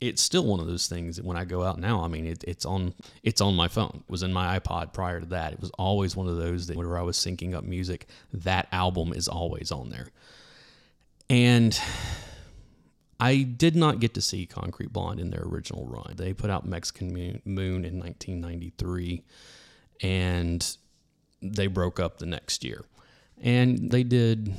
it's 0.01 0.21
still 0.21 0.45
one 0.45 0.59
of 0.59 0.67
those 0.67 0.89
things 0.89 1.15
that 1.15 1.25
when 1.25 1.37
I 1.37 1.45
go 1.45 1.63
out 1.63 1.79
now, 1.79 2.03
I 2.03 2.09
mean, 2.09 2.27
it, 2.27 2.43
it's 2.45 2.65
on 2.65 2.93
it's 3.23 3.41
on 3.41 3.55
my 3.55 3.69
phone. 3.69 4.03
It 4.05 4.11
was 4.11 4.25
in 4.25 4.33
my 4.33 4.59
iPod 4.59 4.93
prior 4.93 5.21
to 5.21 5.27
that. 5.27 5.53
It 5.53 5.61
was 5.61 5.71
always 5.79 6.17
one 6.17 6.27
of 6.27 6.39
those 6.39 6.67
that 6.67 6.77
whenever 6.77 6.99
I 6.99 7.03
was 7.03 7.17
syncing 7.17 7.55
up 7.55 7.63
music, 7.63 8.09
that 8.33 8.67
album 8.73 9.13
is 9.13 9.29
always 9.29 9.71
on 9.71 9.91
there. 9.91 10.09
And 11.31 11.79
I 13.23 13.43
did 13.45 13.77
not 13.77 14.01
get 14.01 14.15
to 14.15 14.21
see 14.21 14.47
Concrete 14.47 14.93
Blonde 14.93 15.21
in 15.21 15.31
their 15.31 15.45
original 15.45 15.87
run. 15.87 16.15
They 16.17 16.33
put 16.33 16.51
out 16.51 16.67
Mexican 16.67 17.13
Moon 17.45 17.85
in 17.85 18.01
1993, 18.01 19.23
and 20.03 20.77
they 21.41 21.69
broke 21.69 22.01
up 22.01 22.19
the 22.19 22.27
next 22.27 22.65
year. 22.65 22.85
And 23.41 23.93
they 23.93 24.03
did 24.03 24.53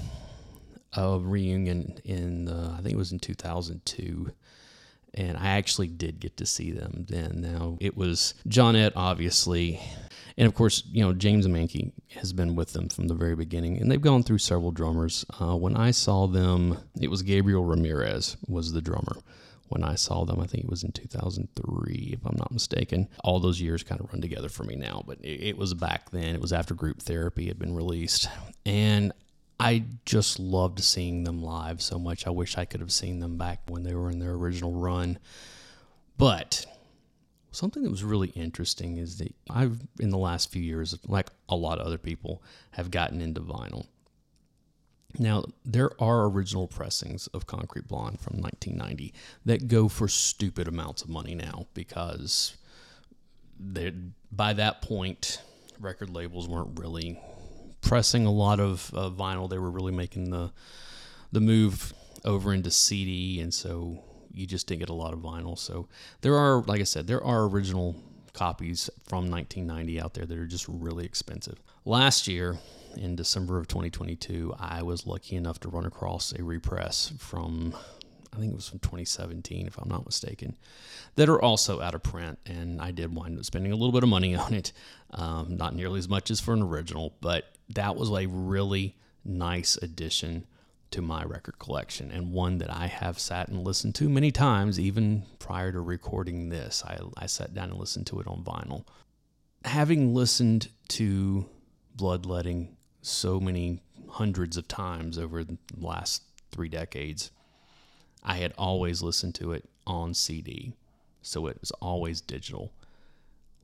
a 0.93 1.20
reunion 1.20 1.98
in, 2.05 2.48
uh, 2.48 2.77
I 2.79 2.82
think 2.82 2.93
it 2.93 2.98
was 2.98 3.12
in 3.12 3.20
2002 3.20 4.32
and 5.15 5.38
I 5.38 5.50
actually 5.50 5.88
did 5.88 6.20
get 6.20 6.38
to 6.38 6.46
see 6.46 6.72
them 6.72 7.05
then. 7.08 7.41
Now 7.41 7.77
it 7.79 7.96
was 7.96 8.34
Johnette, 8.48 8.93
obviously, 8.96 9.79
and 10.37 10.47
of 10.47 10.53
course, 10.53 10.83
you 10.91 11.03
know 11.03 11.13
James 11.13 11.47
Mankey 11.47 11.91
has 12.15 12.33
been 12.33 12.55
with 12.55 12.73
them 12.73 12.89
from 12.89 13.07
the 13.07 13.13
very 13.13 13.35
beginning, 13.35 13.79
and 13.79 13.91
they've 13.91 14.01
gone 14.01 14.23
through 14.23 14.39
several 14.39 14.71
drummers. 14.71 15.25
Uh, 15.39 15.55
when 15.55 15.75
I 15.75 15.91
saw 15.91 16.27
them, 16.27 16.77
it 16.99 17.09
was 17.09 17.21
Gabriel 17.21 17.63
Ramirez 17.63 18.37
was 18.47 18.73
the 18.73 18.81
drummer. 18.81 19.17
When 19.69 19.83
I 19.83 19.95
saw 19.95 20.23
them, 20.23 20.39
I 20.39 20.45
think 20.45 20.65
it 20.65 20.69
was 20.69 20.83
in 20.83 20.91
2003, 20.91 22.11
if 22.13 22.25
I'm 22.25 22.37
not 22.37 22.51
mistaken. 22.51 23.07
All 23.23 23.39
those 23.39 23.59
years 23.59 23.81
kind 23.81 23.99
of 23.99 24.11
run 24.11 24.21
together 24.21 24.49
for 24.49 24.63
me 24.63 24.75
now, 24.75 25.03
but 25.07 25.19
it, 25.21 25.41
it 25.41 25.57
was 25.57 25.73
back 25.73 26.11
then. 26.11 26.35
It 26.35 26.41
was 26.41 26.53
after 26.53 26.75
Group 26.75 27.01
Therapy 27.01 27.47
had 27.47 27.57
been 27.57 27.73
released, 27.73 28.27
and 28.65 29.13
I 29.59 29.85
just 30.05 30.39
loved 30.39 30.83
seeing 30.83 31.23
them 31.23 31.41
live 31.41 31.81
so 31.81 31.97
much. 31.97 32.27
I 32.27 32.31
wish 32.31 32.57
I 32.57 32.65
could 32.65 32.81
have 32.81 32.91
seen 32.91 33.19
them 33.19 33.37
back 33.37 33.61
when 33.67 33.83
they 33.83 33.95
were 33.95 34.11
in 34.11 34.19
their 34.19 34.33
original 34.33 34.73
run. 34.73 35.17
But 36.17 36.65
something 37.53 37.83
that 37.83 37.91
was 37.91 38.03
really 38.03 38.29
interesting 38.29 38.98
is 38.98 39.17
that 39.17 39.33
I've, 39.50 39.79
in 40.00 40.10
the 40.10 40.17
last 40.17 40.51
few 40.51 40.62
years, 40.62 40.98
like 41.07 41.29
a 41.48 41.55
lot 41.55 41.79
of 41.79 41.86
other 41.86 41.98
people, 41.98 42.43
have 42.72 42.91
gotten 42.91 43.22
into 43.22 43.41
vinyl. 43.41 43.88
Now, 45.19 45.45
there 45.63 45.91
are 46.01 46.25
original 46.25 46.67
pressings 46.67 47.27
of 47.27 47.45
Concrete 47.45 47.88
Blonde 47.88 48.19
from 48.19 48.38
1990 48.38 49.13
that 49.45 49.67
go 49.67 49.88
for 49.88 50.07
stupid 50.07 50.67
amounts 50.67 51.03
of 51.03 51.10
money 51.10 51.36
now 51.36 51.67
because 51.74 52.57
by 54.31 54.53
that 54.53 54.81
point, 54.81 55.41
record 55.79 56.10
labels 56.10 56.48
weren't 56.48 56.79
really 56.79 57.19
pressing 57.81 58.25
a 58.25 58.31
lot 58.31 58.60
of 58.60 58.91
uh, 58.95 59.10
vinyl. 59.10 59.50
They 59.50 59.60
were 59.60 59.72
really 59.72 59.91
making 59.91 60.31
the 60.31 60.51
the 61.31 61.41
move 61.41 61.93
over 62.25 62.53
into 62.53 62.72
CD, 62.72 63.39
and 63.39 63.53
so 63.53 64.03
you 64.33 64.45
just 64.45 64.67
didn't 64.67 64.79
get 64.79 64.89
a 64.89 64.93
lot 64.93 65.13
of 65.13 65.19
vinyl. 65.19 65.57
So 65.57 65.87
there 66.21 66.35
are, 66.35 66.61
like 66.63 66.81
I 66.81 66.85
said, 66.85 67.07
there 67.07 67.23
are 67.23 67.43
original 67.43 67.95
copies 68.33 68.89
from 69.07 69.29
1990 69.29 70.01
out 70.01 70.13
there 70.13 70.25
that 70.25 70.37
are 70.37 70.47
just 70.47 70.67
really 70.67 71.05
expensive. 71.05 71.61
Last 71.85 72.27
year, 72.27 72.57
in 72.95 73.15
December 73.15 73.57
of 73.57 73.67
2022, 73.67 74.55
I 74.59 74.81
was 74.83 75.05
lucky 75.05 75.35
enough 75.35 75.60
to 75.62 75.69
run 75.69 75.86
across 75.86 76.34
a 76.34 76.43
repress 76.43 77.13
from 77.19 77.75
I 78.34 78.39
think 78.39 78.51
it 78.51 78.55
was 78.55 78.67
from 78.67 78.79
2017, 78.79 79.67
if 79.67 79.77
I'm 79.77 79.89
not 79.89 80.05
mistaken, 80.05 80.55
that 81.15 81.29
are 81.29 81.39
also 81.39 81.81
out 81.81 81.93
of 81.93 82.01
print. 82.01 82.39
And 82.47 82.81
I 82.81 82.89
did 82.89 83.13
wind 83.13 83.38
up 83.38 83.45
spending 83.45 83.71
a 83.71 83.75
little 83.75 83.91
bit 83.91 84.01
of 84.01 84.10
money 84.10 84.36
on 84.36 84.53
it. 84.55 84.73
Um, 85.12 85.55
not 85.55 85.75
nearly 85.75 85.99
as 85.99 86.10
much 86.10 86.31
as 86.31 86.39
for 86.39 86.53
an 86.53 86.63
original, 86.63 87.13
but 87.21 87.45
that 87.69 87.95
was 87.95 88.10
a 88.10 88.25
really 88.25 88.95
nice 89.23 89.77
addition 89.77 90.47
to 90.93 91.01
my 91.01 91.23
record 91.23 91.58
collection 91.58 92.12
and 92.12 92.32
one 92.32 92.60
that 92.60 92.69
I 92.69 92.86
have 92.86 93.17
sat 93.17 93.47
and 93.49 93.63
listened 93.63 93.95
to 93.95 94.08
many 94.08 94.32
times, 94.32 94.79
even 94.79 95.23
prior 95.39 95.71
to 95.71 95.79
recording 95.79 96.49
this. 96.49 96.84
I, 96.86 96.99
I 97.17 97.25
sat 97.25 97.53
down 97.53 97.71
and 97.71 97.79
listened 97.79 98.06
to 98.08 98.19
it 98.19 98.27
on 98.27 98.43
vinyl. 98.43 98.86
Having 99.65 100.13
listened 100.13 100.69
to 100.89 101.47
Bloodletting 101.95 102.75
so 103.01 103.39
many 103.39 103.82
hundreds 104.08 104.56
of 104.56 104.67
times 104.67 105.17
over 105.17 105.43
the 105.43 105.58
last 105.75 106.23
three 106.51 106.69
decades, 106.69 107.32
I 108.23 108.38
had 108.38 108.53
always 108.56 109.01
listened 109.01 109.34
to 109.36 109.51
it 109.51 109.67
on 109.88 110.13
CD, 110.13 110.73
so 111.23 111.47
it 111.47 111.60
was 111.60 111.71
always 111.71 112.21
digital. 112.21 112.71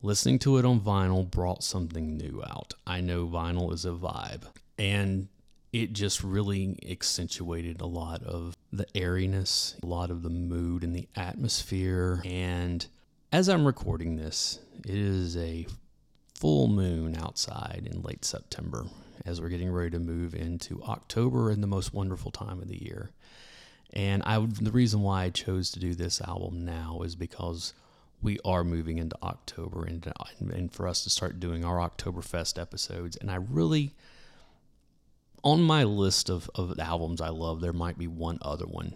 Listening 0.02 0.40
to 0.40 0.58
it 0.58 0.64
on 0.64 0.80
vinyl 0.80 1.30
brought 1.30 1.62
something 1.62 2.16
new 2.16 2.42
out. 2.44 2.74
I 2.86 3.00
know 3.00 3.26
vinyl 3.28 3.72
is 3.72 3.84
a 3.84 3.90
vibe, 3.90 4.42
and 4.76 5.28
it 5.72 5.92
just 5.92 6.22
really 6.24 6.78
accentuated 6.88 7.80
a 7.80 7.86
lot 7.86 8.22
of 8.24 8.56
the 8.72 8.86
airiness, 8.96 9.76
a 9.82 9.86
lot 9.86 10.10
of 10.10 10.22
the 10.22 10.30
mood 10.30 10.82
and 10.82 10.94
the 10.94 11.08
atmosphere. 11.14 12.22
And 12.24 12.84
as 13.32 13.48
I'm 13.48 13.64
recording 13.64 14.16
this, 14.16 14.58
it 14.84 14.94
is 14.94 15.36
a 15.36 15.66
full 16.34 16.68
moon 16.68 17.16
outside 17.16 17.88
in 17.90 18.02
late 18.02 18.24
September 18.24 18.86
as 19.26 19.40
we're 19.40 19.48
getting 19.48 19.70
ready 19.70 19.90
to 19.90 19.98
move 19.98 20.34
into 20.34 20.82
October 20.84 21.50
and 21.50 21.62
the 21.62 21.66
most 21.66 21.92
wonderful 21.92 22.30
time 22.30 22.60
of 22.60 22.68
the 22.68 22.82
year. 22.82 23.10
And 23.92 24.22
I 24.24 24.38
the 24.38 24.70
reason 24.70 25.02
why 25.02 25.24
I 25.24 25.30
chose 25.30 25.70
to 25.72 25.80
do 25.80 25.94
this 25.94 26.20
album 26.20 26.64
now 26.64 27.02
is 27.04 27.16
because 27.16 27.74
we 28.22 28.38
are 28.44 28.64
moving 28.64 28.98
into 28.98 29.16
October 29.22 29.84
and, 29.84 30.12
and 30.40 30.72
for 30.72 30.86
us 30.86 31.02
to 31.04 31.10
start 31.10 31.40
doing 31.40 31.64
our 31.64 31.76
Oktoberfest 31.76 32.60
episodes. 32.60 33.16
And 33.16 33.30
I 33.30 33.36
really, 33.36 33.94
on 35.42 35.62
my 35.62 35.84
list 35.84 36.28
of, 36.28 36.50
of 36.54 36.78
albums 36.78 37.20
I 37.20 37.28
love, 37.28 37.60
there 37.60 37.72
might 37.72 37.98
be 37.98 38.06
one 38.06 38.38
other 38.42 38.66
one. 38.66 38.94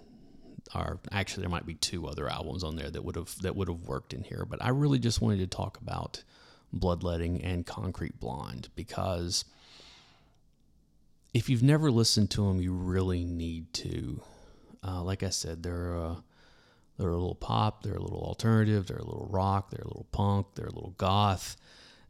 Or 0.75 0.99
actually, 1.13 1.43
there 1.43 1.51
might 1.51 1.67
be 1.67 1.75
two 1.75 2.07
other 2.07 2.29
albums 2.29 2.65
on 2.65 2.77
there 2.77 2.91
that 2.91 3.05
would 3.05 3.17
have 3.17 3.41
that 3.43 3.55
would 3.55 3.69
have 3.69 3.83
worked 3.83 4.13
in 4.13 4.25
here. 4.25 4.45
But 4.49 4.65
I 4.65 4.71
really 4.71 4.99
just 4.99 5.21
wanted 5.21 5.39
to 5.39 5.47
talk 5.47 5.79
about 5.81 6.25
Bloodletting 6.73 7.43
and 7.43 7.65
Concrete 7.65 8.19
Blonde 8.19 8.69
because 8.75 9.45
if 11.33 11.49
you've 11.49 11.63
never 11.63 11.91
listened 11.91 12.31
to 12.33 12.47
them, 12.47 12.61
you 12.61 12.73
really 12.73 13.25
need 13.25 13.73
to. 13.75 14.23
Uh, 14.87 15.03
like 15.03 15.23
I 15.23 15.31
said, 15.31 15.63
they're 15.63 15.97
uh, 15.97 16.17
they're 16.99 17.11
a 17.11 17.17
little 17.17 17.35
pop, 17.35 17.83
they're 17.83 17.97
a 17.97 18.03
little 18.03 18.23
alternative, 18.23 18.87
they're 18.87 18.97
a 18.97 19.05
little 19.05 19.29
rock, 19.31 19.71
they're 19.71 19.85
a 19.85 19.89
little 19.89 20.07
punk, 20.13 20.47
they're 20.55 20.67
a 20.67 20.75
little 20.75 20.95
goth. 20.97 21.57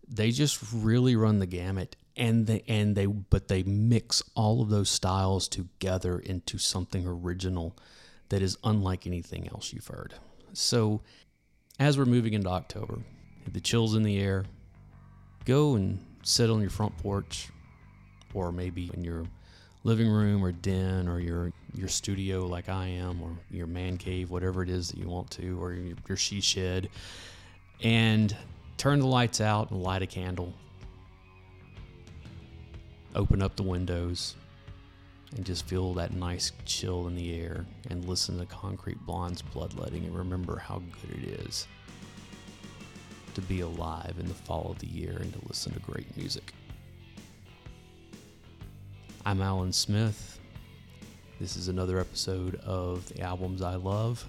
They 0.09 0.31
just 0.31 0.61
really 0.73 1.17
run 1.17 1.39
the 1.39 1.47
gamut 1.47 1.97
and 2.17 2.47
they 2.47 2.63
and 2.69 2.97
they 2.97 3.07
but 3.07 3.49
they 3.49 3.63
mix 3.63 4.23
all 4.35 4.63
of 4.63 4.71
those 4.71 4.89
styles 4.89 5.49
together 5.49 6.19
into 6.19 6.59
something 6.59 7.07
original 7.07 7.77
that 8.29 8.43
is 8.43 8.57
unlike 8.65 9.07
anything 9.07 9.49
else 9.49 9.73
you've 9.73 9.87
heard. 9.87 10.15
So 10.53 11.03
as 11.79 11.99
we're 11.99 12.05
moving 12.05 12.35
into 12.35 12.49
October, 12.49 12.99
the 13.51 13.61
chills 13.61 13.95
in 13.95 14.03
the 14.03 14.21
air, 14.21 14.45
go 15.45 15.75
and 15.75 15.99
sit 16.23 16.51
on 16.51 16.61
your 16.61 16.71
front 16.71 16.97
porch 16.99 17.49
or 18.33 18.53
maybe 18.53 18.91
in 18.95 19.05
your 19.05 19.25
living 19.85 20.09
room 20.09 20.43
or 20.45 20.51
den 20.53 21.09
or 21.09 21.21
your 21.21 21.53
your 21.75 21.89
studio 21.89 22.47
like 22.47 22.69
I 22.69 22.87
am 22.87 23.23
or 23.23 23.31
your 23.51 23.67
man 23.67 23.99
cave, 23.99 24.31
whatever 24.31 24.63
it 24.63 24.69
is 24.69 24.89
that 24.89 24.99
you 24.99 25.09
want 25.09 25.31
to, 25.33 25.61
or 25.63 25.73
your, 25.73 25.97
your 26.09 26.17
she 26.17 26.41
shed, 26.41 26.89
and 27.83 28.35
turn 28.77 29.01
the 29.01 29.07
lights 29.07 29.41
out 29.41 29.71
and 29.71 29.83
light 29.83 30.03
a 30.03 30.07
candle. 30.07 30.55
Open 33.15 33.43
up 33.43 33.55
the 33.55 33.63
windows 33.63 34.35
and 35.37 35.45
just 35.45 35.67
feel 35.67 35.95
that 35.95 36.13
nice 36.13 36.51
chill 36.65 37.07
in 37.07 37.15
the 37.15 37.39
air 37.39 37.65
and 37.89 38.05
listen 38.07 38.39
to 38.39 38.47
Concrete 38.47 38.99
Blonde's 39.07 39.41
bloodletting 39.41 40.05
and 40.05 40.17
remember 40.17 40.59
how 40.59 40.83
good 41.01 41.23
it 41.23 41.41
is 41.47 41.69
to 43.35 43.41
be 43.43 43.61
alive 43.61 44.15
in 44.19 44.27
the 44.27 44.35
fall 44.35 44.69
of 44.71 44.81
the 44.81 44.89
year 44.89 45.17
and 45.21 45.33
to 45.33 45.39
listen 45.47 45.73
to 45.73 45.81
great 45.81 46.17
music. 46.17 46.53
I'm 49.25 49.41
Alan 49.41 49.73
Smith. 49.73 50.41
This 51.39 51.57
is 51.57 51.69
another 51.69 52.01
episode 52.01 52.57
of 52.65 53.09
the 53.09 53.21
albums 53.23 53.63
I 53.63 53.77
love, 53.77 54.25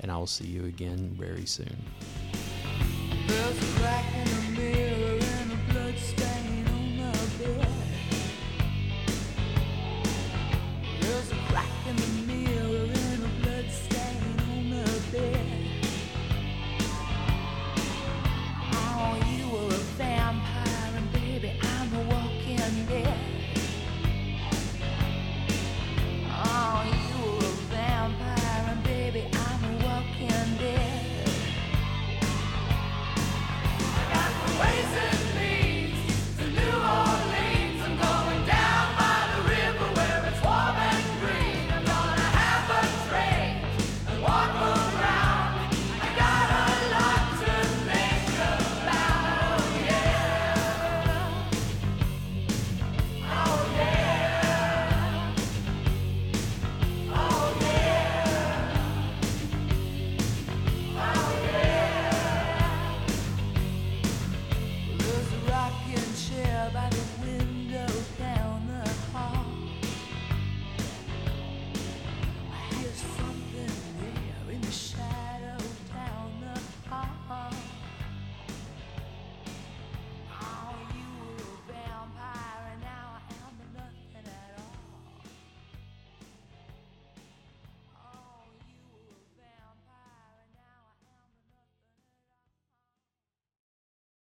and 0.00 0.10
I 0.10 0.16
will 0.16 0.26
see 0.26 0.46
you 0.46 0.66
again 0.66 1.16
very 1.18 1.46
soon. 1.46 1.76